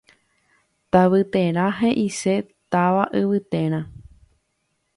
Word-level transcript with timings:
Tavyterã 0.91 1.67
heʼise 1.79 2.35
“táva 2.71 3.03
yvyteerã”. 3.21 3.79